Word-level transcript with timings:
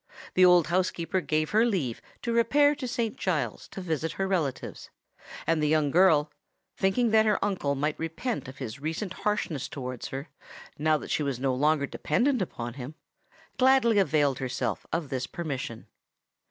The 0.33 0.43
old 0.43 0.65
housekeeper 0.65 1.21
gave 1.21 1.51
her 1.51 1.63
leave 1.63 2.01
to 2.23 2.33
repair 2.33 2.73
to 2.73 2.87
Saint 2.87 3.17
Giles's 3.17 3.67
to 3.67 3.81
visit 3.81 4.13
her 4.13 4.27
relatives; 4.27 4.89
and 5.45 5.61
the 5.61 5.67
young 5.67 5.91
girl, 5.91 6.31
thinking 6.75 7.11
that 7.11 7.27
her 7.27 7.37
uncle 7.45 7.75
might 7.75 7.99
repent 7.99 8.47
of 8.47 8.57
his 8.57 8.79
recent 8.79 9.13
harshness 9.13 9.67
towards 9.67 10.07
her, 10.07 10.29
now 10.79 10.97
that 10.97 11.11
she 11.11 11.21
was 11.21 11.39
no 11.39 11.53
longer 11.53 11.85
dependant 11.85 12.41
upon 12.41 12.73
him, 12.73 12.95
gladly 13.59 13.99
availed 13.99 14.39
herself 14.39 14.87
of 14.91 15.09
this 15.09 15.27
permission. 15.27 15.85